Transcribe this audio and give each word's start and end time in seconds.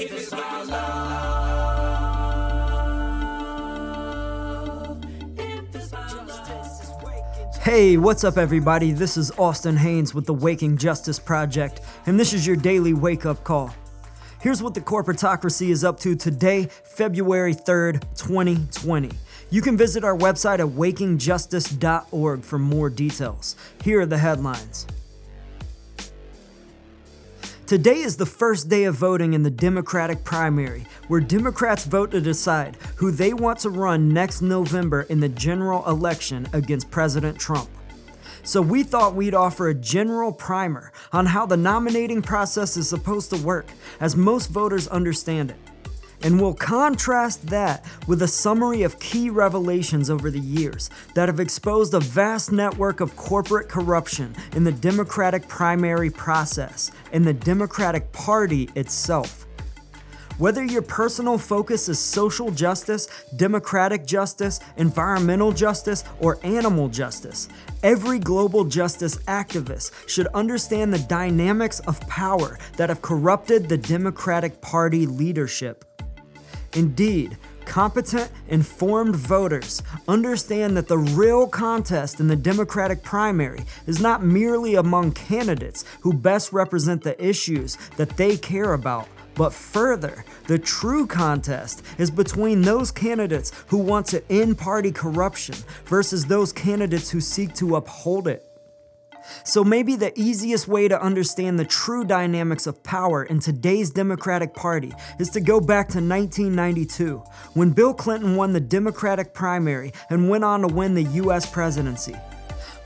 If 0.00 0.12
it's 0.12 0.30
love. 0.30 0.68
Hey, 7.62 7.96
what's 7.96 8.22
up, 8.22 8.38
everybody? 8.38 8.92
This 8.92 9.16
is 9.16 9.32
Austin 9.32 9.76
Haynes 9.76 10.14
with 10.14 10.24
the 10.24 10.32
Waking 10.32 10.76
Justice 10.76 11.18
Project, 11.18 11.80
and 12.06 12.18
this 12.18 12.32
is 12.32 12.46
your 12.46 12.54
daily 12.54 12.94
wake 12.94 13.26
up 13.26 13.42
call. 13.42 13.74
Here's 14.40 14.62
what 14.62 14.74
the 14.74 14.80
corporatocracy 14.80 15.70
is 15.70 15.82
up 15.82 15.98
to 16.00 16.14
today, 16.14 16.68
February 16.84 17.56
3rd, 17.56 18.00
2020. 18.16 19.10
You 19.50 19.60
can 19.60 19.76
visit 19.76 20.04
our 20.04 20.16
website 20.16 20.60
at 20.60 20.66
wakingjustice.org 20.66 22.44
for 22.44 22.58
more 22.60 22.88
details. 22.88 23.56
Here 23.82 24.02
are 24.02 24.06
the 24.06 24.18
headlines. 24.18 24.86
Today 27.68 27.98
is 27.98 28.16
the 28.16 28.24
first 28.24 28.70
day 28.70 28.84
of 28.84 28.94
voting 28.94 29.34
in 29.34 29.42
the 29.42 29.50
Democratic 29.50 30.24
primary, 30.24 30.86
where 31.08 31.20
Democrats 31.20 31.84
vote 31.84 32.10
to 32.12 32.20
decide 32.22 32.78
who 32.96 33.10
they 33.10 33.34
want 33.34 33.58
to 33.58 33.68
run 33.68 34.10
next 34.10 34.40
November 34.40 35.02
in 35.02 35.20
the 35.20 35.28
general 35.28 35.86
election 35.86 36.48
against 36.54 36.90
President 36.90 37.38
Trump. 37.38 37.68
So 38.42 38.62
we 38.62 38.84
thought 38.84 39.14
we'd 39.14 39.34
offer 39.34 39.68
a 39.68 39.74
general 39.74 40.32
primer 40.32 40.92
on 41.12 41.26
how 41.26 41.44
the 41.44 41.58
nominating 41.58 42.22
process 42.22 42.78
is 42.78 42.88
supposed 42.88 43.28
to 43.34 43.36
work, 43.44 43.66
as 44.00 44.16
most 44.16 44.46
voters 44.46 44.88
understand 44.88 45.50
it. 45.50 45.67
And 46.22 46.40
we'll 46.40 46.54
contrast 46.54 47.46
that 47.48 47.84
with 48.06 48.22
a 48.22 48.28
summary 48.28 48.82
of 48.82 48.98
key 48.98 49.30
revelations 49.30 50.10
over 50.10 50.30
the 50.30 50.40
years 50.40 50.90
that 51.14 51.28
have 51.28 51.38
exposed 51.40 51.94
a 51.94 52.00
vast 52.00 52.50
network 52.50 53.00
of 53.00 53.16
corporate 53.16 53.68
corruption 53.68 54.34
in 54.56 54.64
the 54.64 54.72
Democratic 54.72 55.46
primary 55.46 56.10
process 56.10 56.90
and 57.12 57.24
the 57.24 57.32
Democratic 57.32 58.10
Party 58.12 58.68
itself. 58.74 59.46
Whether 60.38 60.62
your 60.62 60.82
personal 60.82 61.36
focus 61.36 61.88
is 61.88 61.98
social 61.98 62.52
justice, 62.52 63.08
democratic 63.34 64.06
justice, 64.06 64.60
environmental 64.76 65.50
justice, 65.50 66.04
or 66.20 66.38
animal 66.44 66.88
justice, 66.88 67.48
every 67.82 68.20
global 68.20 68.64
justice 68.64 69.16
activist 69.26 70.08
should 70.08 70.28
understand 70.28 70.94
the 70.94 71.00
dynamics 71.00 71.80
of 71.80 72.00
power 72.02 72.56
that 72.76 72.88
have 72.88 73.02
corrupted 73.02 73.68
the 73.68 73.78
Democratic 73.78 74.60
Party 74.60 75.06
leadership. 75.06 75.84
Indeed, 76.74 77.36
competent, 77.64 78.30
informed 78.48 79.16
voters 79.16 79.82
understand 80.06 80.76
that 80.76 80.88
the 80.88 80.98
real 80.98 81.46
contest 81.46 82.20
in 82.20 82.28
the 82.28 82.36
Democratic 82.36 83.02
primary 83.02 83.64
is 83.86 84.00
not 84.00 84.22
merely 84.22 84.74
among 84.74 85.12
candidates 85.12 85.84
who 86.00 86.12
best 86.12 86.52
represent 86.52 87.02
the 87.02 87.22
issues 87.24 87.76
that 87.96 88.16
they 88.16 88.36
care 88.36 88.74
about. 88.74 89.08
But 89.34 89.52
further, 89.52 90.24
the 90.48 90.58
true 90.58 91.06
contest 91.06 91.84
is 91.96 92.10
between 92.10 92.62
those 92.62 92.90
candidates 92.90 93.52
who 93.68 93.78
want 93.78 94.06
to 94.06 94.22
end 94.32 94.58
party 94.58 94.90
corruption 94.90 95.54
versus 95.84 96.26
those 96.26 96.52
candidates 96.52 97.08
who 97.08 97.20
seek 97.20 97.54
to 97.54 97.76
uphold 97.76 98.26
it. 98.26 98.47
So 99.44 99.64
maybe 99.64 99.96
the 99.96 100.18
easiest 100.18 100.68
way 100.68 100.88
to 100.88 101.00
understand 101.02 101.58
the 101.58 101.64
true 101.64 102.04
dynamics 102.04 102.66
of 102.66 102.82
power 102.82 103.24
in 103.24 103.40
today's 103.40 103.90
Democratic 103.90 104.54
Party 104.54 104.92
is 105.18 105.30
to 105.30 105.40
go 105.40 105.60
back 105.60 105.88
to 105.88 105.98
1992, 105.98 107.18
when 107.54 107.70
Bill 107.70 107.94
Clinton 107.94 108.36
won 108.36 108.52
the 108.52 108.60
Democratic 108.60 109.34
primary 109.34 109.92
and 110.10 110.28
went 110.28 110.44
on 110.44 110.62
to 110.62 110.68
win 110.68 110.94
the 110.94 111.02
US 111.02 111.50
presidency. 111.50 112.16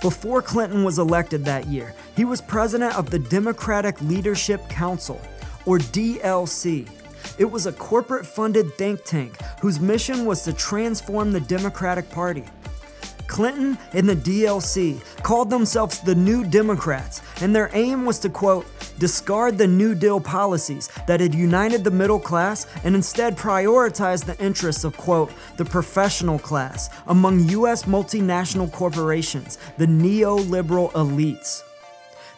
Before 0.00 0.42
Clinton 0.42 0.82
was 0.82 0.98
elected 0.98 1.44
that 1.44 1.68
year, 1.68 1.94
he 2.16 2.24
was 2.24 2.40
president 2.40 2.96
of 2.96 3.10
the 3.10 3.20
Democratic 3.20 4.00
Leadership 4.02 4.68
Council, 4.68 5.20
or 5.64 5.78
DLC. 5.78 6.88
It 7.38 7.44
was 7.44 7.66
a 7.66 7.72
corporate 7.72 8.26
funded 8.26 8.74
think 8.74 9.04
tank 9.04 9.40
whose 9.60 9.78
mission 9.78 10.24
was 10.24 10.42
to 10.42 10.52
transform 10.52 11.30
the 11.30 11.40
Democratic 11.40 12.10
Party. 12.10 12.44
Clinton 13.32 13.78
and 13.94 14.06
the 14.06 14.14
DLC 14.14 15.00
called 15.22 15.48
themselves 15.48 16.00
the 16.00 16.14
New 16.14 16.44
Democrats, 16.44 17.22
and 17.40 17.56
their 17.56 17.70
aim 17.72 18.04
was 18.04 18.18
to, 18.18 18.28
quote, 18.28 18.66
discard 18.98 19.56
the 19.56 19.66
New 19.66 19.94
Deal 19.94 20.20
policies 20.20 20.90
that 21.06 21.20
had 21.20 21.34
united 21.34 21.82
the 21.82 21.90
middle 21.90 22.20
class 22.20 22.66
and 22.84 22.94
instead 22.94 23.34
prioritize 23.34 24.22
the 24.22 24.38
interests 24.38 24.84
of, 24.84 24.94
quote, 24.98 25.32
the 25.56 25.64
professional 25.64 26.38
class 26.38 26.90
among 27.06 27.48
U.S. 27.48 27.84
multinational 27.84 28.70
corporations, 28.70 29.56
the 29.78 29.86
neoliberal 29.86 30.92
elites. 30.92 31.62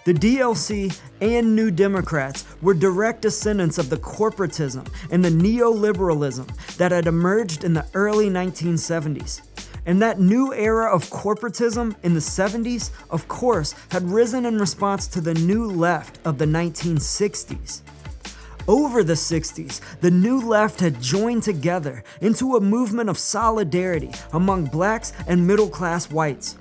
The 0.04 0.14
DLC 0.14 0.96
and 1.20 1.56
New 1.56 1.72
Democrats 1.72 2.44
were 2.62 2.74
direct 2.74 3.22
descendants 3.22 3.78
of 3.78 3.90
the 3.90 3.96
corporatism 3.96 4.86
and 5.10 5.24
the 5.24 5.30
neoliberalism 5.30 6.76
that 6.76 6.92
had 6.92 7.08
emerged 7.08 7.64
in 7.64 7.74
the 7.74 7.86
early 7.94 8.30
1970s. 8.30 9.40
And 9.86 10.00
that 10.00 10.18
new 10.18 10.52
era 10.54 10.94
of 10.94 11.10
corporatism 11.10 11.94
in 12.02 12.14
the 12.14 12.20
70s, 12.20 12.90
of 13.10 13.28
course, 13.28 13.74
had 13.90 14.02
risen 14.10 14.46
in 14.46 14.58
response 14.58 15.06
to 15.08 15.20
the 15.20 15.34
new 15.34 15.66
left 15.66 16.18
of 16.24 16.38
the 16.38 16.46
1960s. 16.46 17.82
Over 18.66 19.04
the 19.04 19.12
60s, 19.12 19.80
the 20.00 20.10
new 20.10 20.40
left 20.40 20.80
had 20.80 21.02
joined 21.02 21.42
together 21.42 22.02
into 22.22 22.56
a 22.56 22.60
movement 22.60 23.10
of 23.10 23.18
solidarity 23.18 24.10
among 24.32 24.66
blacks 24.66 25.12
and 25.26 25.46
middle 25.46 25.68
class 25.68 26.10
whites. 26.10 26.56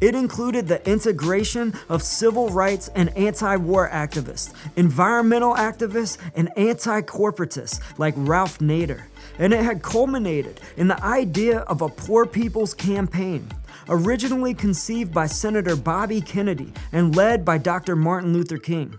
It 0.00 0.14
included 0.14 0.66
the 0.66 0.86
integration 0.90 1.74
of 1.88 2.02
civil 2.02 2.48
rights 2.48 2.88
and 2.94 3.14
anti 3.16 3.56
war 3.56 3.88
activists, 3.90 4.52
environmental 4.76 5.54
activists, 5.54 6.18
and 6.34 6.50
anti 6.56 7.02
corporatists 7.02 7.80
like 7.98 8.14
Ralph 8.16 8.58
Nader. 8.58 9.04
And 9.40 9.54
it 9.54 9.64
had 9.64 9.80
culminated 9.80 10.60
in 10.76 10.86
the 10.86 11.02
idea 11.02 11.60
of 11.60 11.80
a 11.80 11.88
Poor 11.88 12.26
People's 12.26 12.74
Campaign, 12.74 13.48
originally 13.88 14.52
conceived 14.52 15.14
by 15.14 15.26
Senator 15.26 15.74
Bobby 15.76 16.20
Kennedy 16.20 16.74
and 16.92 17.16
led 17.16 17.42
by 17.42 17.56
Dr. 17.56 17.96
Martin 17.96 18.34
Luther 18.34 18.58
King. 18.58 18.98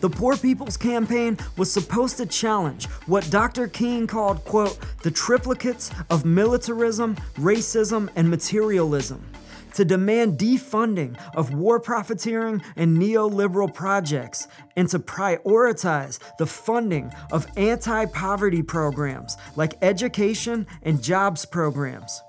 The 0.00 0.08
Poor 0.08 0.36
People's 0.36 0.76
Campaign 0.76 1.38
was 1.56 1.72
supposed 1.72 2.18
to 2.18 2.26
challenge 2.26 2.86
what 3.06 3.28
Dr. 3.30 3.66
King 3.66 4.06
called, 4.06 4.44
quote, 4.44 4.78
the 5.02 5.10
triplicates 5.10 5.92
of 6.08 6.24
militarism, 6.24 7.16
racism, 7.34 8.08
and 8.14 8.30
materialism 8.30 9.26
to 9.74 9.84
demand 9.84 10.38
defunding 10.38 11.16
of 11.34 11.54
war 11.54 11.78
profiteering 11.78 12.62
and 12.76 12.96
neoliberal 12.96 13.72
projects, 13.72 14.48
and 14.76 14.88
to 14.88 14.98
prioritize 14.98 16.18
the 16.38 16.46
funding 16.46 17.12
of 17.30 17.46
anti 17.56 18.06
poverty 18.06 18.62
programs 18.62 19.36
like 19.56 19.74
education 19.82 20.66
and 20.82 21.02
jobs 21.02 21.44
programs, 21.44 22.22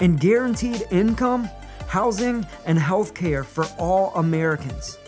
and 0.00 0.20
guaranteed 0.20 0.82
income, 0.90 1.48
housing, 1.88 2.46
and 2.66 2.78
health 2.78 3.14
care 3.14 3.44
for 3.44 3.66
all 3.78 4.14
Americans. 4.14 4.98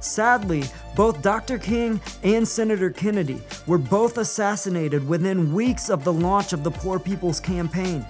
Sadly, 0.00 0.64
both 0.96 1.22
Dr. 1.22 1.58
King 1.58 2.00
and 2.24 2.46
Senator 2.46 2.90
Kennedy 2.90 3.40
were 3.68 3.78
both 3.78 4.18
assassinated 4.18 5.06
within 5.06 5.54
weeks 5.54 5.88
of 5.88 6.02
the 6.02 6.12
launch 6.12 6.52
of 6.52 6.64
the 6.64 6.70
Poor 6.72 6.98
People's 6.98 7.38
Campaign. 7.38 8.04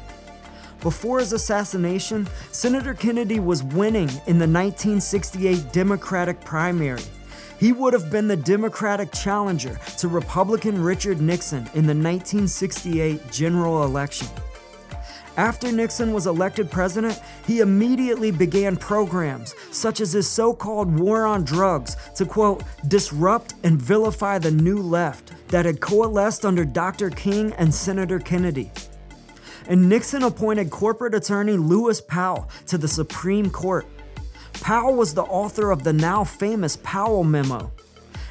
Before 0.83 1.21
his 1.21 1.33
assassination, 1.33 2.27
Senator 2.51 2.93
Kennedy 2.93 3.39
was 3.39 3.63
winning 3.63 4.09
in 4.27 4.39
the 4.39 4.49
1968 4.49 5.73
Democratic 5.73 6.41
primary. 6.41 7.03
He 7.61 7.73
would 7.73 7.93
have 7.93 8.11
been 8.11 8.27
the 8.27 8.37
Democratic 8.37 9.13
challenger 9.13 9.79
to 9.99 10.09
Republican 10.09 10.83
Richard 10.83 11.21
Nixon 11.21 11.61
in 11.75 11.87
the 11.87 11.95
1968 11.95 13.31
general 13.31 13.85
election. 13.85 14.27
After 15.37 15.71
Nixon 15.71 16.13
was 16.13 16.27
elected 16.27 16.69
president, 16.69 17.21
he 17.47 17.61
immediately 17.61 18.33
began 18.33 18.77
programs 18.77 19.55
such 19.71 20.01
as 20.01 20.13
his 20.13 20.29
so 20.29 20.53
called 20.53 20.99
war 20.99 21.25
on 21.25 21.45
drugs 21.45 21.97
to, 22.17 22.27
quote, 22.27 22.65
disrupt 22.89 23.55
and 23.63 23.81
vilify 23.81 24.39
the 24.39 24.51
new 24.51 24.79
left 24.79 25.33
that 25.49 25.65
had 25.65 25.81
coalesced 25.81 26.45
under 26.45 26.65
Dr. 26.65 27.09
King 27.09 27.53
and 27.53 27.73
Senator 27.73 28.19
Kennedy 28.19 28.73
and 29.69 29.89
Nixon 29.89 30.23
appointed 30.23 30.71
corporate 30.71 31.15
attorney 31.15 31.57
Lewis 31.57 32.01
Powell 32.01 32.49
to 32.67 32.79
the 32.79 32.89
Supreme 32.89 33.51
Court. 33.51 33.87
Powell 34.55 34.95
was 34.95 35.15
the 35.15 35.23
author 35.23 35.71
of 35.71 35.83
the 35.83 35.93
now 35.93 36.25
famous 36.25 36.77
Powell 36.83 37.25
Memo. 37.25 37.73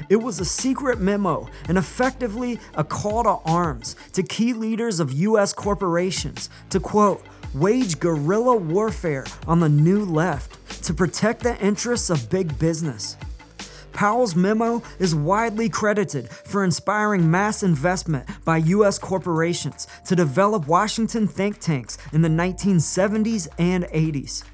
It 0.08 0.16
was 0.16 0.40
a 0.40 0.44
secret 0.44 1.00
memo 1.00 1.48
and 1.68 1.78
effectively 1.78 2.58
a 2.74 2.84
call 2.84 3.22
to 3.24 3.50
arms 3.50 3.96
to 4.12 4.22
key 4.22 4.52
leaders 4.52 5.00
of 5.00 5.12
U.S. 5.12 5.52
corporations 5.52 6.50
to 6.70 6.80
quote, 6.80 7.24
wage 7.54 8.00
guerrilla 8.00 8.56
warfare 8.56 9.26
on 9.46 9.60
the 9.60 9.68
new 9.68 10.04
left 10.04 10.84
to 10.84 10.94
protect 10.94 11.42
the 11.42 11.58
interests 11.64 12.10
of 12.10 12.30
big 12.30 12.58
business. 12.58 13.16
Powell's 13.92 14.34
memo 14.34 14.82
is 14.98 15.14
widely 15.14 15.68
credited 15.68 16.28
for 16.28 16.64
inspiring 16.64 17.30
mass 17.30 17.62
investment 17.62 18.28
by 18.44 18.58
U.S. 18.58 18.98
corporations 18.98 19.86
to 20.06 20.16
develop 20.16 20.66
Washington 20.66 21.26
think 21.26 21.58
tanks 21.58 21.98
in 22.12 22.22
the 22.22 22.28
1970s 22.28 23.48
and 23.58 23.84
80s. 23.84 24.44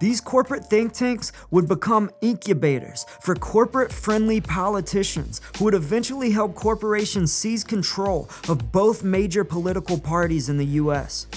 These 0.00 0.20
corporate 0.20 0.64
think 0.64 0.92
tanks 0.92 1.30
would 1.52 1.68
become 1.68 2.10
incubators 2.22 3.06
for 3.20 3.36
corporate 3.36 3.92
friendly 3.92 4.40
politicians 4.40 5.40
who 5.56 5.66
would 5.66 5.74
eventually 5.74 6.32
help 6.32 6.56
corporations 6.56 7.32
seize 7.32 7.62
control 7.62 8.28
of 8.48 8.72
both 8.72 9.04
major 9.04 9.44
political 9.44 9.96
parties 9.96 10.48
in 10.48 10.56
the 10.56 10.66
US. 10.82 11.28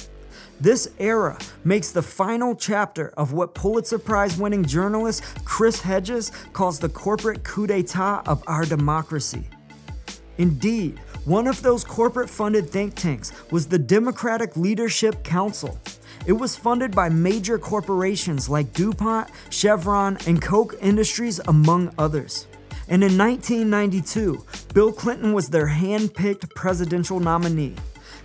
This 0.59 0.89
era 0.99 1.37
makes 1.65 1.91
the 1.91 2.01
final 2.01 2.55
chapter 2.55 3.13
of 3.17 3.33
what 3.33 3.53
Pulitzer 3.53 3.99
Prize 3.99 4.37
winning 4.37 4.63
journalist 4.63 5.23
Chris 5.43 5.81
Hedges 5.81 6.31
calls 6.53 6.79
the 6.79 6.87
corporate 6.87 7.43
coup 7.43 7.67
d'etat 7.67 8.23
of 8.25 8.41
our 8.47 8.63
democracy. 8.63 9.49
Indeed, 10.37 10.99
one 11.25 11.47
of 11.47 11.61
those 11.61 11.83
corporate 11.83 12.29
funded 12.29 12.69
think 12.69 12.95
tanks 12.95 13.33
was 13.51 13.67
the 13.67 13.79
Democratic 13.79 14.55
Leadership 14.55 15.23
Council. 15.23 15.77
It 16.25 16.33
was 16.33 16.55
funded 16.55 16.95
by 16.95 17.09
major 17.09 17.59
corporations 17.59 18.47
like 18.47 18.73
DuPont, 18.73 19.29
Chevron, 19.49 20.17
and 20.25 20.41
Koch 20.41 20.73
Industries, 20.81 21.39
among 21.47 21.93
others. 21.97 22.47
And 22.87 23.03
in 23.03 23.17
1992, 23.17 24.45
Bill 24.73 24.93
Clinton 24.93 25.33
was 25.33 25.49
their 25.49 25.67
hand 25.67 26.13
picked 26.13 26.49
presidential 26.55 27.19
nominee. 27.19 27.75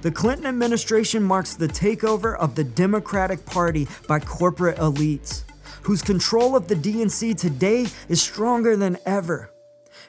The 0.03 0.11
Clinton 0.11 0.47
administration 0.47 1.23
marks 1.23 1.55
the 1.55 1.69
takeover 1.69 2.35
of 2.39 2.55
the 2.55 2.65
Democratic 2.65 3.45
Party 3.45 3.87
by 4.09 4.19
corporate 4.19 4.79
elites, 4.79 5.43
whose 5.83 6.01
control 6.01 6.57
of 6.57 6.69
the 6.69 6.75
DNC 6.75 7.37
today 7.37 7.87
is 8.09 8.23
stronger 8.23 8.77
than 8.77 8.97
ever. 9.05 9.51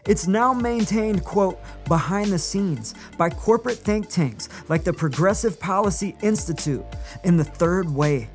It's 0.05 0.27
now 0.27 0.53
maintained, 0.53 1.25
quote, 1.25 1.59
behind 1.89 2.31
the 2.31 2.39
scenes 2.39 2.95
by 3.17 3.31
corporate 3.31 3.79
think 3.79 4.07
tanks 4.07 4.47
like 4.69 4.85
the 4.85 4.93
Progressive 4.93 5.59
Policy 5.59 6.15
Institute 6.21 6.85
and 7.25 7.37
the 7.37 7.43
Third 7.43 7.93
Way. 7.93 8.29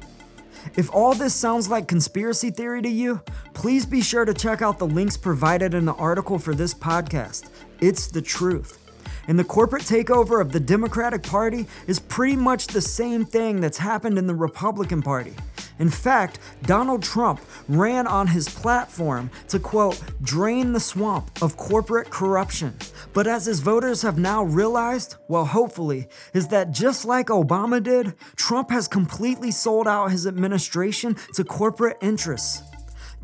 If 0.76 0.94
all 0.94 1.14
this 1.14 1.34
sounds 1.34 1.70
like 1.70 1.88
conspiracy 1.88 2.50
theory 2.50 2.82
to 2.82 2.88
you, 2.88 3.22
please 3.54 3.86
be 3.86 4.02
sure 4.02 4.26
to 4.26 4.34
check 4.34 4.60
out 4.60 4.78
the 4.78 4.86
links 4.86 5.16
provided 5.16 5.72
in 5.72 5.86
the 5.86 5.94
article 5.94 6.38
for 6.38 6.54
this 6.54 6.74
podcast. 6.74 7.48
It's 7.80 8.08
the 8.08 8.20
truth. 8.20 8.85
And 9.28 9.38
the 9.38 9.44
corporate 9.44 9.82
takeover 9.82 10.40
of 10.40 10.52
the 10.52 10.60
Democratic 10.60 11.22
Party 11.22 11.66
is 11.86 11.98
pretty 11.98 12.36
much 12.36 12.68
the 12.68 12.80
same 12.80 13.24
thing 13.24 13.60
that's 13.60 13.78
happened 13.78 14.18
in 14.18 14.26
the 14.26 14.34
Republican 14.34 15.02
Party. 15.02 15.34
In 15.78 15.90
fact, 15.90 16.38
Donald 16.62 17.02
Trump 17.02 17.40
ran 17.68 18.06
on 18.06 18.28
his 18.28 18.48
platform 18.48 19.30
to 19.48 19.58
quote, 19.58 20.00
drain 20.22 20.72
the 20.72 20.80
swamp 20.80 21.42
of 21.42 21.56
corporate 21.56 22.08
corruption. 22.08 22.74
But 23.12 23.26
as 23.26 23.44
his 23.44 23.60
voters 23.60 24.02
have 24.02 24.18
now 24.18 24.42
realized, 24.42 25.16
well, 25.28 25.44
hopefully, 25.44 26.08
is 26.32 26.48
that 26.48 26.70
just 26.70 27.04
like 27.04 27.26
Obama 27.26 27.82
did, 27.82 28.14
Trump 28.36 28.70
has 28.70 28.88
completely 28.88 29.50
sold 29.50 29.86
out 29.86 30.10
his 30.10 30.26
administration 30.26 31.16
to 31.34 31.44
corporate 31.44 31.98
interests. 32.00 32.62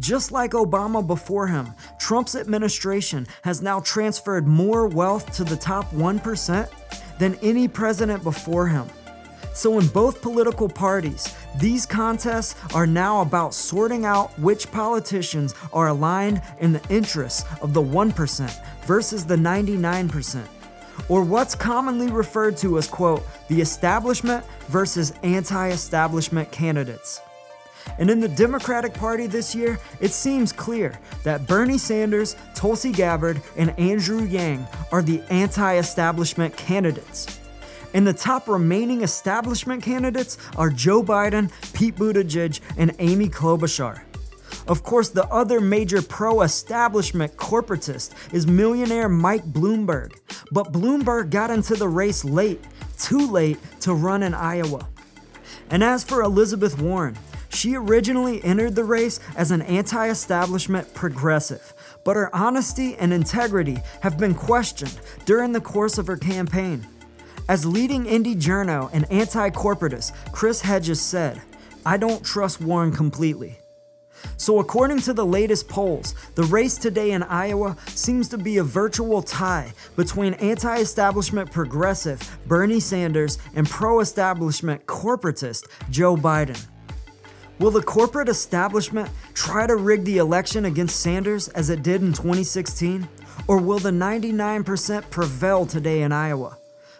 Just 0.03 0.33
like 0.33 0.51
Obama 0.51 1.07
before 1.07 1.47
him, 1.47 1.75
Trump's 1.97 2.35
administration 2.35 3.25
has 3.43 3.63
now 3.63 3.79
transferred 3.79 4.49
more 4.49 4.89
wealth 4.89 5.33
to 5.37 5.45
the 5.45 5.55
top 5.55 5.89
1% 5.93 6.69
than 7.21 7.37
any 7.37 7.69
president 7.69 8.25
before 8.25 8.67
him. 8.67 8.89
So, 9.55 9.79
in 9.79 9.87
both 9.87 10.21
political 10.21 10.69
parties, 10.69 11.33
these 11.61 11.87
contests 11.87 12.57
are 12.75 12.85
now 12.85 13.21
about 13.21 13.55
sorting 13.55 14.05
out 14.05 14.37
which 14.41 14.73
politicians 14.73 15.55
are 15.73 15.87
aligned 15.87 16.43
in 16.59 16.73
the 16.73 16.83
interests 16.89 17.45
of 17.61 17.73
the 17.73 17.83
1% 17.83 18.65
versus 18.85 19.25
the 19.25 19.37
99%, 19.37 20.45
or 21.09 21.23
what's 21.23 21.55
commonly 21.55 22.11
referred 22.11 22.57
to 22.57 22.77
as, 22.77 22.89
quote, 22.89 23.23
the 23.47 23.61
establishment 23.61 24.45
versus 24.67 25.13
anti 25.23 25.69
establishment 25.69 26.51
candidates. 26.51 27.21
And 27.99 28.11
in 28.11 28.21
the 28.21 28.29
Democratic 28.29 28.95
Party 28.95 29.27
this 29.27 29.55
year, 29.55 29.79
it 30.01 30.11
seems 30.11 30.53
clear 30.53 30.99
that 31.25 31.47
Bernie 31.47 31.79
Sanders, 31.79 32.37
Tulsi 32.55 32.93
Gabbard, 32.93 33.43
and 33.57 33.79
Andrew 33.79 34.25
Yang 34.25 34.67
are 34.91 35.03
the 35.03 35.23
anti 35.31 35.77
establishment 35.77 36.57
candidates. 36.57 37.41
And 37.95 38.07
the 38.07 38.13
top 38.13 38.49
remaining 38.49 39.03
establishment 39.03 39.83
candidates 39.83 40.39
are 40.57 40.71
Joe 40.71 41.03
Biden, 41.03 41.51
Pete 41.75 41.97
Buttigieg, 41.97 42.61
and 42.77 42.95
Amy 42.99 43.29
Klobuchar. 43.29 44.01
Of 44.67 44.83
course, 44.83 45.09
the 45.09 45.27
other 45.27 45.61
major 45.61 46.01
pro 46.01 46.43
establishment 46.43 47.37
corporatist 47.37 48.13
is 48.33 48.47
millionaire 48.47 49.09
Mike 49.09 49.45
Bloomberg. 49.45 50.13
But 50.53 50.73
Bloomberg 50.73 51.31
got 51.31 51.51
into 51.51 51.75
the 51.75 51.89
race 51.89 52.25
late, 52.25 52.65
too 52.99 53.27
late 53.31 53.59
to 53.81 53.93
run 53.93 54.23
in 54.23 54.35
Iowa. 54.35 54.89
And 55.71 55.83
as 55.83 56.05
for 56.05 56.23
Elizabeth 56.23 56.81
Warren, 56.81 57.17
she 57.55 57.77
originally 57.77 58.43
entered 58.45 58.75
the 58.75 58.85
race 58.85 59.21
as 59.37 59.51
an 59.51 59.63
anti 59.63 60.09
establishment 60.09 60.93
progressive, 60.95 61.75
but 62.05 62.17
her 62.17 62.35
honesty 62.35 62.97
and 62.97 63.13
integrity 63.13 63.79
have 64.01 64.19
been 64.19 64.35
questioned 64.35 64.99
during 65.25 65.53
the 65.53 65.61
course 65.61 65.99
of 65.99 66.07
her 66.07 66.17
campaign. 66.17 66.87
As 67.49 67.67
leading 67.67 68.05
indie 68.05 68.41
journo 68.41 68.89
and 68.93 69.11
anti 69.11 69.51
corporatist, 69.51 70.13
Chris 70.33 70.61
Hedges 70.61 71.01
said, 71.01 71.41
I 71.85 71.97
don't 71.97 72.25
trust 72.25 72.61
Warren 72.61 72.93
completely. 72.93 73.59
So, 74.37 74.61
according 74.61 75.01
to 75.01 75.13
the 75.13 75.27
latest 75.27 75.69
polls, 75.69 76.15
the 76.37 76.45
race 76.45 76.77
today 76.77 77.11
in 77.11 77.25
Iowa 77.25 77.77
seems 77.89 78.29
to 78.29 78.39
be 78.39 78.59
a 78.59 78.65
virtual 78.65 79.21
tie 79.21 79.73
between 79.97 80.35
anti 80.35 80.79
establishment 80.79 81.51
progressive 81.51 82.39
Bernie 82.47 82.81
Sanders 82.81 83.39
and 83.55 83.69
pro 83.69 84.01
establishment 84.01 84.87
corporatist 84.87 85.67
Joe 85.91 86.17
Biden. 86.17 86.59
Will 87.63 87.71
the 87.71 87.81
corporate 87.81 88.29
establishment 88.29 89.09
try 89.35 89.69
to 89.69 89.77
rig 89.77 90.03
the 90.03 90.19
election 90.19 90.65
against 90.65 90.99
Sanders 90.99 91.47
as 91.47 91.71
it 91.71 91.85
did 91.85 92.03
in 92.03 92.13
2016? 92.13 93.09
Or 93.47 93.59
will 93.59 93.79
the 93.79 93.93
99% 93.93 95.09
prevail 95.11 95.65
today 95.65 96.03
in 96.03 96.11
Iowa? 96.11 96.59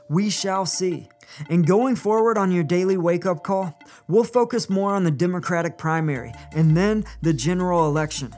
We 0.09 0.31
shall 0.31 0.65
see. 0.65 1.09
And 1.51 1.67
going 1.67 1.97
forward 1.97 2.39
on 2.39 2.53
your 2.53 2.63
daily 2.63 2.97
wake 2.97 3.27
up 3.27 3.43
call, 3.43 3.77
we'll 4.07 4.23
focus 4.23 4.71
more 4.71 4.95
on 4.95 5.03
the 5.03 5.11
Democratic 5.11 5.79
primary 5.79 6.33
and 6.53 6.77
then 6.77 7.07
the 7.23 7.33
general 7.33 7.89
election. 7.89 8.33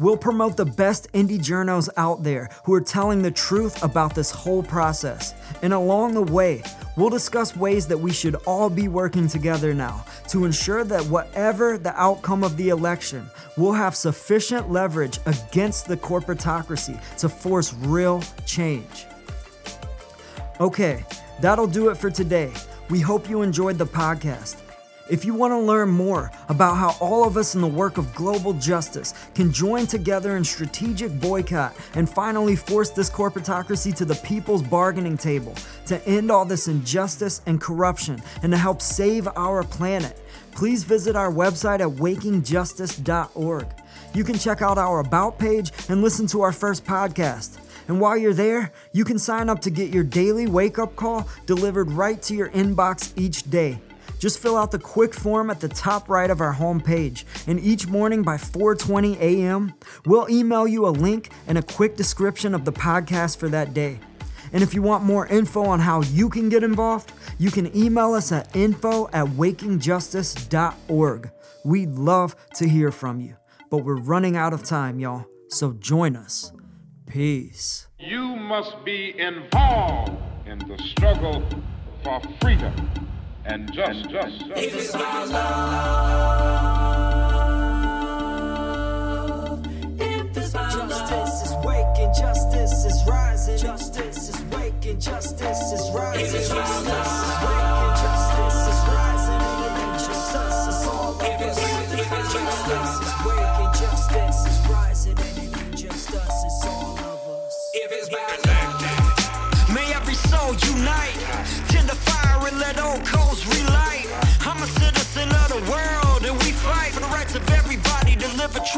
We'll 0.00 0.16
promote 0.16 0.56
the 0.56 0.64
best 0.64 1.12
indie 1.12 1.38
journos 1.38 1.90
out 1.98 2.22
there 2.22 2.48
who 2.64 2.72
are 2.72 2.80
telling 2.80 3.20
the 3.20 3.30
truth 3.30 3.82
about 3.82 4.14
this 4.14 4.30
whole 4.30 4.62
process. 4.62 5.34
And 5.60 5.74
along 5.74 6.14
the 6.14 6.22
way, 6.22 6.62
we'll 6.96 7.10
discuss 7.10 7.54
ways 7.54 7.86
that 7.88 7.98
we 7.98 8.10
should 8.10 8.36
all 8.46 8.70
be 8.70 8.88
working 8.88 9.28
together 9.28 9.74
now 9.74 10.06
to 10.28 10.46
ensure 10.46 10.84
that 10.84 11.04
whatever 11.08 11.76
the 11.76 11.92
outcome 12.00 12.42
of 12.42 12.56
the 12.56 12.70
election, 12.70 13.28
we'll 13.58 13.74
have 13.74 13.94
sufficient 13.94 14.70
leverage 14.72 15.18
against 15.26 15.86
the 15.86 15.98
corporatocracy 15.98 16.98
to 17.18 17.28
force 17.28 17.74
real 17.74 18.22
change. 18.46 19.04
Okay, 20.60 21.04
that'll 21.42 21.66
do 21.66 21.90
it 21.90 21.98
for 21.98 22.10
today. 22.10 22.50
We 22.88 23.00
hope 23.00 23.28
you 23.28 23.42
enjoyed 23.42 23.76
the 23.76 23.86
podcast. 23.86 24.56
If 25.10 25.24
you 25.24 25.34
want 25.34 25.50
to 25.50 25.58
learn 25.58 25.88
more 25.88 26.30
about 26.48 26.76
how 26.76 26.94
all 27.00 27.26
of 27.26 27.36
us 27.36 27.56
in 27.56 27.60
the 27.60 27.66
work 27.66 27.98
of 27.98 28.14
global 28.14 28.52
justice 28.52 29.12
can 29.34 29.52
join 29.52 29.88
together 29.88 30.36
in 30.36 30.44
strategic 30.44 31.18
boycott 31.20 31.74
and 31.94 32.08
finally 32.08 32.54
force 32.54 32.90
this 32.90 33.10
corporatocracy 33.10 33.92
to 33.96 34.04
the 34.04 34.14
people's 34.14 34.62
bargaining 34.62 35.18
table 35.18 35.56
to 35.86 36.00
end 36.06 36.30
all 36.30 36.44
this 36.44 36.68
injustice 36.68 37.42
and 37.46 37.60
corruption 37.60 38.22
and 38.44 38.52
to 38.52 38.56
help 38.56 38.80
save 38.80 39.26
our 39.34 39.64
planet, 39.64 40.16
please 40.52 40.84
visit 40.84 41.16
our 41.16 41.32
website 41.32 41.80
at 41.80 41.88
wakingjustice.org. 41.88 43.66
You 44.14 44.22
can 44.22 44.38
check 44.38 44.62
out 44.62 44.78
our 44.78 45.00
About 45.00 45.40
page 45.40 45.72
and 45.88 46.02
listen 46.02 46.28
to 46.28 46.42
our 46.42 46.52
first 46.52 46.84
podcast. 46.84 47.58
And 47.88 48.00
while 48.00 48.16
you're 48.16 48.32
there, 48.32 48.70
you 48.92 49.04
can 49.04 49.18
sign 49.18 49.48
up 49.48 49.60
to 49.62 49.70
get 49.70 49.92
your 49.92 50.04
daily 50.04 50.46
wake 50.46 50.78
up 50.78 50.94
call 50.94 51.26
delivered 51.46 51.90
right 51.90 52.22
to 52.22 52.34
your 52.36 52.50
inbox 52.50 53.12
each 53.16 53.50
day. 53.50 53.80
Just 54.18 54.38
fill 54.38 54.56
out 54.56 54.70
the 54.70 54.78
quick 54.78 55.14
form 55.14 55.50
at 55.50 55.60
the 55.60 55.68
top 55.68 56.08
right 56.08 56.30
of 56.30 56.40
our 56.40 56.54
homepage, 56.54 57.24
and 57.46 57.58
each 57.60 57.86
morning 57.86 58.22
by 58.22 58.36
4:20 58.36 59.18
a.m., 59.18 59.72
we'll 60.04 60.28
email 60.28 60.68
you 60.68 60.86
a 60.86 60.90
link 60.90 61.30
and 61.46 61.56
a 61.56 61.62
quick 61.62 61.96
description 61.96 62.54
of 62.54 62.64
the 62.64 62.72
podcast 62.72 63.38
for 63.38 63.48
that 63.48 63.72
day. 63.72 63.98
And 64.52 64.62
if 64.62 64.74
you 64.74 64.82
want 64.82 65.04
more 65.04 65.26
info 65.26 65.64
on 65.64 65.80
how 65.80 66.02
you 66.02 66.28
can 66.28 66.48
get 66.48 66.62
involved, 66.62 67.12
you 67.38 67.50
can 67.50 67.74
email 67.76 68.14
us 68.14 68.32
at 68.32 68.54
info 68.54 69.08
at 69.12 69.26
wakingjustice.org. 69.26 71.30
We'd 71.64 71.92
love 71.92 72.36
to 72.54 72.68
hear 72.68 72.90
from 72.90 73.20
you, 73.20 73.36
but 73.70 73.78
we're 73.78 74.00
running 74.00 74.36
out 74.36 74.52
of 74.52 74.64
time, 74.64 74.98
y'all. 74.98 75.26
So 75.48 75.72
join 75.72 76.16
us. 76.16 76.52
Peace. 77.06 77.86
You 77.98 78.36
must 78.36 78.84
be 78.84 79.18
involved 79.18 80.12
in 80.46 80.58
the 80.58 80.78
struggle 80.78 81.42
for 82.02 82.20
freedom 82.40 82.74
and 83.44 83.72
justice. 83.72 84.04
And 84.04 84.10
just, 84.10 84.42
If 84.56 84.74
it's 84.74 84.94
about 84.94 85.28
love, 85.28 86.40
if 90.00 90.36
it's 90.36 90.50
about 90.50 90.72
Justice 90.72 91.42
is 91.50 91.54
waking, 91.64 92.12
justice 92.18 92.84
is 92.84 93.02
rising. 93.08 93.58
Justice 93.58 94.28
is 94.28 94.42
waking, 94.52 95.00
justice 95.00 95.72
is 95.72 95.90
rising. 95.94 96.26
If 96.26 96.34
it's 96.34 96.48
Justice 96.48 96.86
love. 96.88 96.99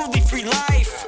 To 0.02 0.12
truly 0.12 0.26
free 0.26 0.44
life. 0.44 1.06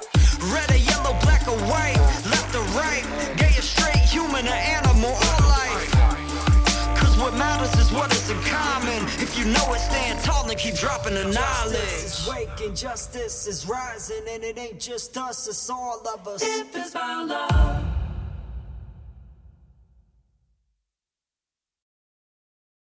Red 0.53 0.71
or 0.71 0.77
yellow, 0.77 1.19
black 1.23 1.47
or 1.49 1.59
white, 1.67 1.99
left 2.31 2.55
or 2.55 2.63
right, 2.79 3.05
gay 3.37 3.57
or 3.59 3.63
straight, 3.63 3.97
human 3.97 4.47
or 4.47 4.51
animal, 4.51 5.11
all 5.11 5.49
life. 5.49 5.91
Cause 6.97 7.17
what 7.19 7.35
matters 7.35 7.75
is 7.79 7.91
what 7.93 8.13
is 8.13 8.31
in 8.31 8.39
common. 8.43 9.05
If 9.21 9.39
you 9.39 9.47
know 9.47 9.73
it, 9.73 9.81
stand 9.81 10.21
tall 10.21 10.49
and 10.49 10.59
keep 10.59 10.75
dropping 10.75 11.15
the 11.15 11.25
knowledge. 11.25 11.73
Justice 11.73 12.21
is 12.21 12.29
waking, 12.29 12.75
justice 12.75 13.47
is 13.47 13.67
rising, 13.67 14.23
and 14.31 14.45
it 14.45 14.59
ain't 14.59 14.79
just 14.79 15.17
us, 15.17 15.49
it's 15.49 15.71
all 15.71 16.03
of 16.15 16.29
us. 16.29 16.43
If 16.43 16.77
it's 16.77 16.91
about 16.91 17.29
love, 17.29 17.85